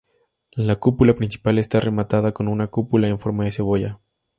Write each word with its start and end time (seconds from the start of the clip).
La 0.57 0.77
cúpula 0.77 1.13
principal 1.15 1.59
está 1.59 1.79
rematada 1.79 2.31
con 2.31 2.47
una 2.47 2.65
cúpula 2.69 3.07
en 3.07 3.19
forma 3.19 3.45
de 3.45 3.51
cebolla. 3.51 3.99